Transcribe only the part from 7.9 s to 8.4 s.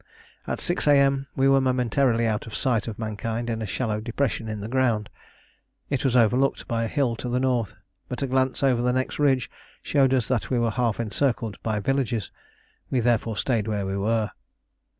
but a